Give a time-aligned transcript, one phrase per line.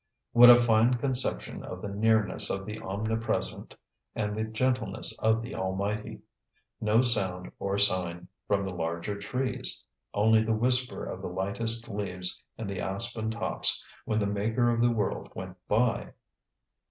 [0.31, 3.75] What a fine conception of the nearness of the Omnipresent
[4.15, 6.21] and the gentleness of the Almighty!
[6.79, 9.83] No sound or sign from the larger trees!
[10.11, 14.81] Only the whisper of the lightest leaves in the aspen tops when the Maker of
[14.81, 16.13] the world went by!